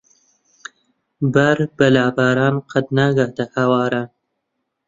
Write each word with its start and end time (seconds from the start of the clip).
بار 1.33 1.57
بە 1.77 1.87
لاباران 1.95 2.55
قەت 2.71 2.87
ناگاتە 2.97 3.45
ھەواران. 3.55 4.09